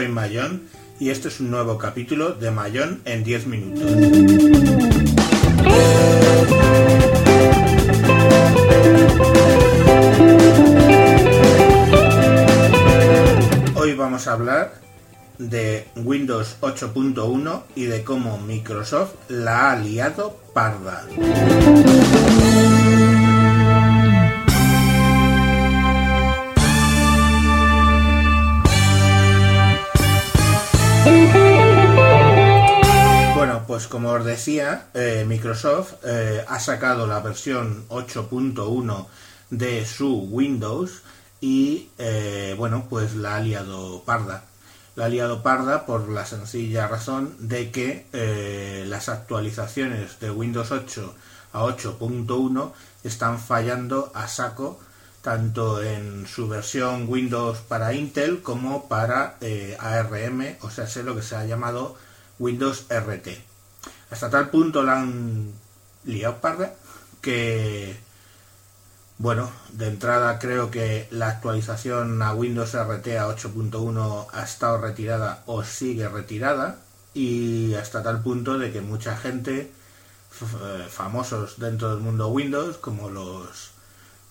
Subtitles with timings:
[0.00, 0.62] soy Mayón
[0.98, 3.92] y este es un nuevo capítulo de Mayón en 10 minutos.
[13.74, 14.72] Hoy vamos a hablar
[15.36, 21.04] de Windows 8.1 y de cómo Microsoft la ha liado parda.
[33.80, 39.06] Pues como os decía, eh, Microsoft eh, ha sacado la versión 8.1
[39.48, 41.00] de su Windows
[41.40, 44.44] y eh, bueno, pues la ha liado parda.
[44.96, 51.14] La ha liado parda por la sencilla razón de que las actualizaciones de Windows 8
[51.54, 54.78] a 8.1 están fallando a saco
[55.22, 59.38] tanto en su versión Windows para Intel como para
[59.78, 61.96] ARM, o sea, sé lo que se ha llamado
[62.38, 63.49] Windows RT.
[64.10, 65.52] Hasta tal punto la han
[66.04, 66.74] liado parda
[67.20, 67.96] que
[69.20, 75.42] bueno, de entrada creo que la actualización a Windows RT a 8.1 ha estado retirada
[75.44, 76.78] o sigue retirada
[77.12, 79.70] y hasta tal punto de que mucha gente
[80.40, 83.72] eh, famosos dentro del mundo Windows como los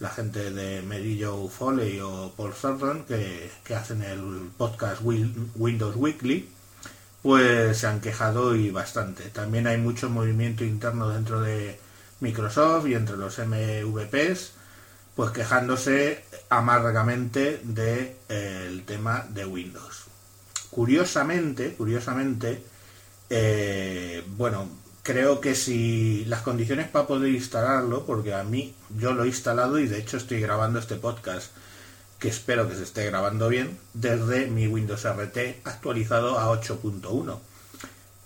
[0.00, 6.46] la gente de Merillo Foley o Paul Thornton que, que hacen el podcast Windows Weekly
[7.24, 9.24] pues se han quejado y bastante.
[9.30, 11.80] También hay mucho movimiento interno dentro de
[12.20, 14.52] Microsoft y entre los MVPs
[15.16, 20.04] pues quejándose amargamente del de, tema de Windows.
[20.68, 22.62] Curiosamente, curiosamente,
[23.30, 24.68] eh, bueno,
[25.02, 29.78] creo que si las condiciones para poder instalarlo, porque a mí yo lo he instalado
[29.78, 31.52] y de hecho estoy grabando este podcast,
[32.24, 37.38] que espero que se esté grabando bien, desde mi Windows RT actualizado a 8.1.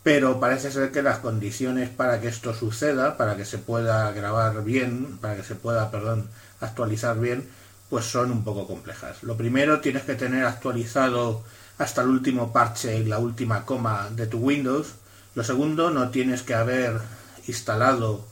[0.05, 4.63] Pero parece ser que las condiciones para que esto suceda, para que se pueda grabar
[4.63, 7.49] bien, para que se pueda, perdón, actualizar bien,
[7.91, 9.25] pues son un poco complejas.
[9.25, 11.43] Lo primero, tienes que tener actualizado
[11.79, 14.95] hasta el último parche y la última coma de tu Windows.
[15.35, 17.01] Lo segundo, no tienes que haber
[17.49, 18.25] instalado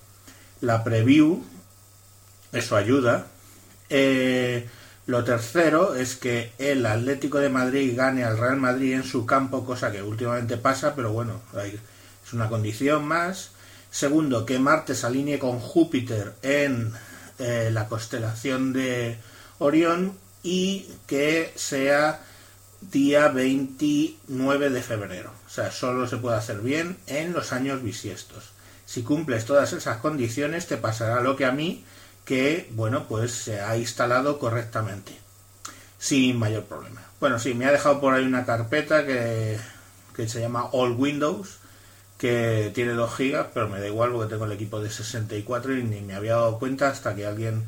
[0.60, 1.43] la preview,
[2.53, 3.27] eso ayuda.
[3.91, 4.69] Eh,
[5.06, 9.65] lo tercero es que el Atlético de Madrid gane al Real Madrid en su campo,
[9.65, 13.53] cosa que últimamente pasa, pero bueno, es una condición más.
[13.91, 16.93] Segundo, que Marte se alinee con Júpiter en
[17.39, 19.16] eh, la constelación de
[19.59, 20.12] Orión
[20.43, 22.21] y que sea
[22.81, 25.33] día 29 de febrero.
[25.47, 28.50] O sea, solo se puede hacer bien en los años bisiestos.
[28.87, 31.84] Si cumples todas esas condiciones, te pasará lo que a mí,
[32.27, 35.13] que, bueno, pues se ha instalado correctamente.
[35.99, 37.01] Sin mayor problema.
[37.21, 39.57] Bueno, sí, me ha dejado por ahí una carpeta que,
[40.15, 41.61] que se llama All Windows
[42.19, 45.85] que tiene 2 gigas, pero me da igual porque tengo el equipo de 64 y
[45.85, 47.65] ni me había dado cuenta hasta que alguien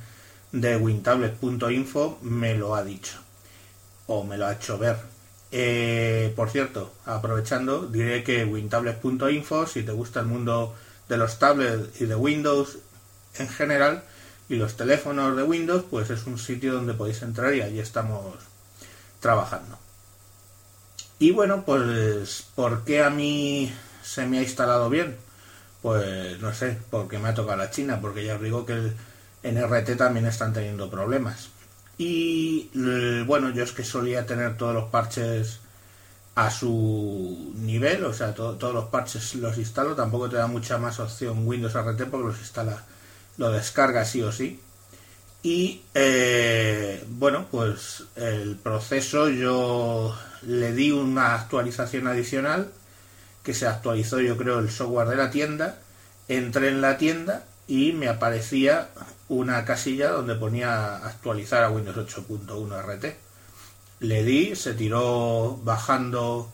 [0.53, 3.19] de wintablet.info me lo ha dicho
[4.07, 4.97] o me lo ha hecho ver.
[5.53, 10.75] Eh, por cierto, aprovechando, diré que wintablet.info, si te gusta el mundo
[11.09, 12.79] de los tablets y de Windows
[13.39, 14.03] en general
[14.49, 18.37] y los teléfonos de Windows, pues es un sitio donde podéis entrar y allí estamos
[19.21, 19.79] trabajando.
[21.19, 23.73] Y bueno, pues, ¿por qué a mí
[24.03, 25.17] se me ha instalado bien?
[25.83, 28.97] Pues no sé, porque me ha tocado la China, porque ya os digo que el,
[29.43, 31.49] en RT también están teniendo problemas.
[31.97, 32.71] Y
[33.27, 35.61] bueno, yo es que solía tener todos los parches
[36.37, 41.01] a su nivel, o sea, todos los parches los instalo, tampoco te da mucha más
[41.01, 42.85] opción Windows RT porque los instala,
[43.39, 44.61] lo descarga sí o sí.
[45.43, 52.71] Y eh, bueno, pues el proceso yo le di una actualización adicional
[53.43, 55.79] que se actualizó yo creo el software de la tienda,
[56.29, 58.89] entré en la tienda y me aparecía
[59.29, 63.17] una casilla donde ponía actualizar a Windows 8.1 RT.
[64.01, 66.53] Le di, se tiró bajando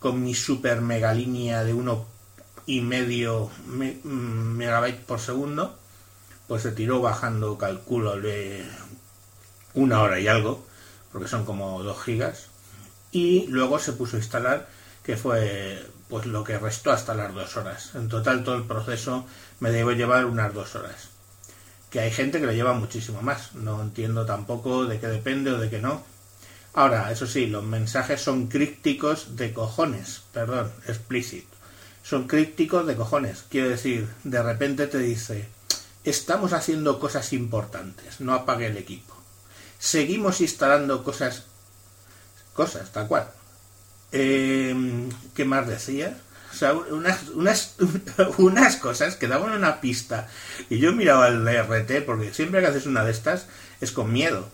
[0.00, 2.06] con mi super mega línea de uno
[2.66, 5.78] y medio mm, megabytes por segundo,
[6.48, 8.14] pues se tiró bajando, calculo,
[9.74, 10.64] una hora y algo,
[11.12, 12.46] porque son como 2 gigas,
[13.12, 14.68] y luego se puso a instalar,
[15.02, 17.94] que fue pues lo que restó hasta las dos horas.
[17.94, 19.26] En total todo el proceso
[19.60, 21.08] me debe llevar unas dos horas.
[21.90, 23.54] Que hay gente que lo lleva muchísimo más.
[23.54, 26.02] No entiendo tampoco de qué depende o de qué no.
[26.72, 30.22] Ahora, eso sí, los mensajes son crípticos de cojones.
[30.32, 31.56] Perdón, explícito.
[32.02, 33.44] Son crípticos de cojones.
[33.48, 35.48] Quiero decir, de repente te dice,
[36.04, 39.14] estamos haciendo cosas importantes, no apague el equipo.
[39.78, 41.44] Seguimos instalando cosas,
[42.54, 43.28] cosas, tal cual
[44.12, 44.74] Eh,
[45.34, 46.16] ¿Qué más decía?
[46.52, 47.74] O sea, unas, unas,
[48.38, 50.28] unas cosas que daban una pista.
[50.70, 53.46] Y yo miraba el RT, porque siempre que haces una de estas
[53.80, 54.48] es con miedo.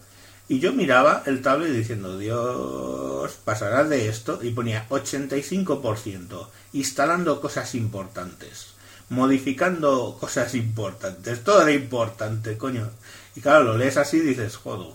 [0.48, 4.40] Y yo miraba el tablet diciendo, Dios, pasará de esto.
[4.42, 8.68] Y ponía 85%, instalando cosas importantes,
[9.10, 12.88] modificando cosas importantes, todo era importante, coño.
[13.36, 14.94] Y claro, lo lees así y dices, jodo,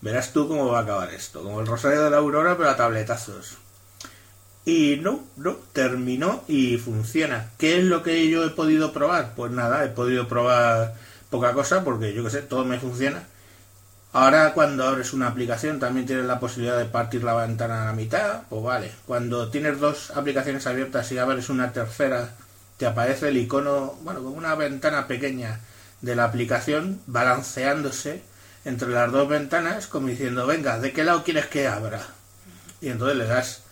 [0.00, 2.76] verás tú cómo va a acabar esto, como el Rosario de la Aurora, pero a
[2.76, 3.56] tabletazos.
[4.64, 7.50] Y no, no, terminó y funciona.
[7.58, 9.34] ¿Qué es lo que yo he podido probar?
[9.34, 10.94] Pues nada, he podido probar
[11.30, 13.24] poca cosa porque yo que sé, todo me funciona.
[14.12, 17.92] Ahora cuando abres una aplicación también tienes la posibilidad de partir la ventana a la
[17.92, 18.92] mitad, pues vale.
[19.06, 22.30] Cuando tienes dos aplicaciones abiertas y abres una tercera,
[22.76, 25.60] te aparece el icono, bueno, como una ventana pequeña
[26.02, 28.22] de la aplicación balanceándose
[28.64, 32.06] entre las dos ventanas como diciendo, venga, ¿de qué lado quieres que abra?
[32.80, 33.62] Y entonces le das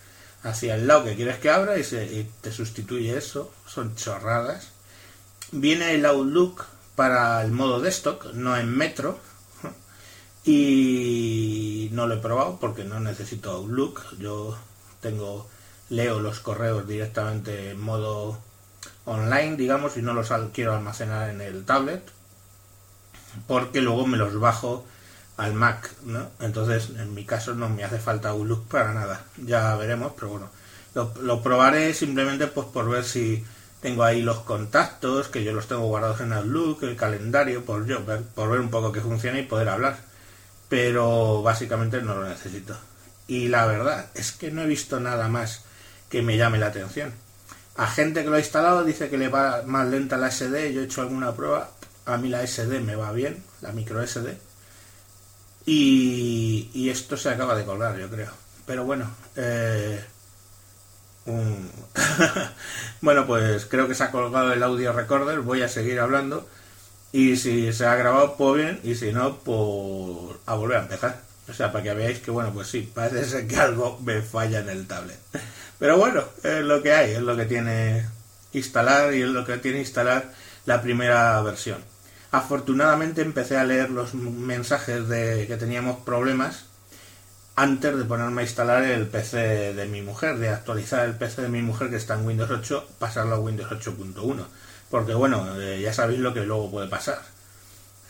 [0.44, 3.52] hacia el lado que quieres que abra y, se, te sustituye eso.
[3.66, 4.68] Son chorradas.
[5.52, 6.64] Viene el Outlook
[6.94, 9.18] para el modo desktop, no en Metro.
[10.46, 14.18] Y no lo he probado porque no necesito Outlook.
[14.18, 14.56] Yo
[15.00, 15.48] tengo
[15.88, 18.38] leo los correos directamente en modo
[19.04, 22.02] online, digamos, y no los quiero almacenar en el tablet
[23.46, 24.84] porque luego me los bajo
[25.36, 26.30] al Mac, ¿no?
[26.40, 29.24] Entonces, en mi caso no me hace falta Outlook para nada.
[29.44, 30.50] Ya veremos, pero bueno,
[31.20, 33.44] lo, probaré simplemente pues por ver si
[33.80, 38.04] tengo ahí los contactos, que yo los tengo guardados en Outlook, el calendario, por yo
[38.34, 39.98] por ver un poco que funciona y poder hablar.
[40.68, 42.76] Pero básicamente no lo necesito.
[43.26, 45.64] Y la verdad es que no he visto nada más
[46.08, 47.12] que me llame la atención.
[47.76, 50.80] A gente que lo ha instalado dice que le va más lenta la SD, yo
[50.80, 51.70] he hecho alguna prueba,
[52.06, 54.38] a mí la SD me va bien, la micro SD
[55.66, 58.30] y, esto se acaba de colgar, yo creo.
[58.66, 60.04] Pero bueno, eh,
[63.00, 65.40] bueno, pues creo que se ha colgado el audio recorder.
[65.40, 66.46] Voy a seguir hablando.
[67.12, 68.80] Y si se ha grabado, pues bien.
[68.82, 71.20] Y si no, pues a volver a empezar.
[71.48, 74.60] O sea, para que veáis que, bueno, pues sí, parece ser que algo me falla
[74.60, 75.18] en el tablet.
[75.78, 78.06] Pero bueno, es lo que hay, es lo que tiene
[78.52, 80.32] instalar y es lo que tiene instalar
[80.66, 81.78] la primera versión.
[82.30, 86.64] Afortunadamente empecé a leer los mensajes de que teníamos problemas
[87.56, 91.48] antes de ponerme a instalar el PC de mi mujer, de actualizar el PC de
[91.48, 94.44] mi mujer que está en Windows 8, pasarlo a Windows 8.1.
[94.90, 97.20] Porque bueno, eh, ya sabéis lo que luego puede pasar.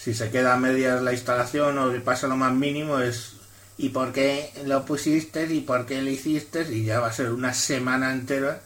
[0.05, 3.37] Si se queda a medias la instalación o pasa lo más mínimo es
[3.79, 5.47] ¿y por qué lo pusiste?
[5.47, 6.61] ¿y por qué lo hiciste?
[6.71, 8.61] Y ya va a ser una semana entera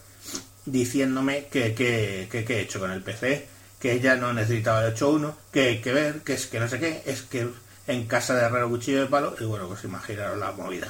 [0.67, 3.47] diciéndome que, que, que, he hecho con el PC
[3.79, 7.05] que ella no necesitaba el 8.1, que que ver, que es que no sé qué,
[7.07, 7.49] es que
[7.87, 10.89] en casa de Herrero Cuchillo de Palo, y bueno, pues imaginaros la movida.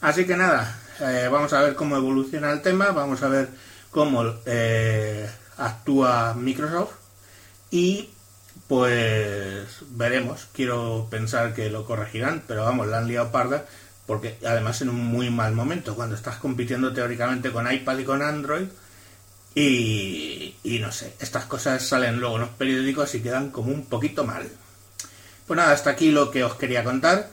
[0.00, 3.48] Así que nada, eh, vamos a ver cómo evoluciona el tema, vamos a ver
[3.90, 6.92] cómo eh, actúa Microsoft
[7.72, 8.10] y
[8.68, 10.46] pues veremos.
[10.52, 13.64] Quiero pensar que lo corregirán, pero vamos, la han liado parda
[14.08, 18.22] porque además en un muy mal momento, cuando estás compitiendo teóricamente con iPad y con
[18.22, 18.64] Android,
[19.54, 24.24] y, no sé, estas cosas salen luego en los periódicos y quedan como un poquito
[24.24, 24.48] mal.
[25.46, 27.28] Pues nada, hasta aquí lo que os quería contar.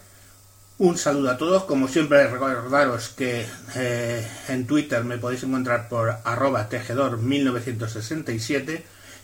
[0.77, 1.63] Un saludo a todos.
[1.63, 3.45] Como siempre, recordaros que
[3.75, 8.81] eh, en Twitter me podéis encontrar por arroba tejedor1967,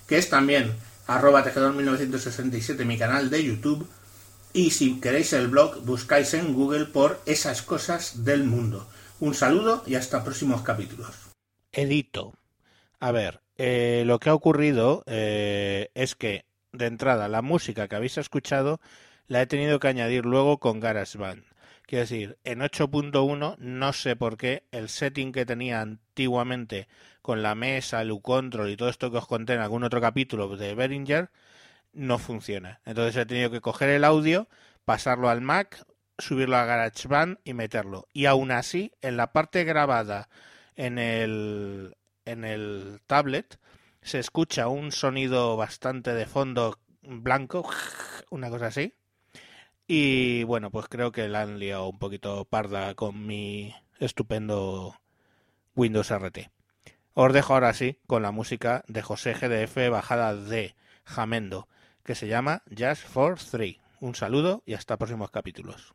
[0.08, 0.74] que es también
[1.16, 3.88] arroba tejedor1967 mi canal de YouTube.
[4.54, 8.88] Y si queréis el blog, buscáis en Google por esas cosas del mundo.
[9.20, 11.16] Un saludo y hasta próximos capítulos.
[11.72, 12.34] Edito.
[13.00, 17.96] A ver, eh, lo que ha ocurrido eh, es que, de entrada, la música que
[17.96, 18.80] habéis escuchado
[19.28, 21.44] la he tenido que añadir luego con GarageBand.
[21.92, 26.88] Quiero decir, en 8.1 no sé por qué el setting que tenía antiguamente
[27.22, 30.56] con la mesa, el U-Control y todo esto que os conté en algún otro capítulo
[30.56, 31.32] de Behringer
[31.92, 32.80] no funciona.
[32.86, 34.48] Entonces he tenido que coger el audio,
[34.86, 35.86] pasarlo al Mac,
[36.18, 38.08] subirlo a GarageBand y meterlo.
[38.14, 40.30] Y aún así, en la parte grabada
[40.78, 43.60] en el, en el tablet
[44.02, 47.70] se escucha un sonido bastante de fondo blanco,
[48.30, 48.94] una cosa así.
[49.94, 54.96] Y bueno, pues creo que la han liado un poquito parda con mi estupendo
[55.76, 56.50] Windows RT.
[57.14, 61.68] Os dejo ahora sí con la música de José GDF bajada de Jamendo,
[62.06, 63.82] que se llama Just for Three.
[64.00, 65.94] Un saludo y hasta próximos capítulos.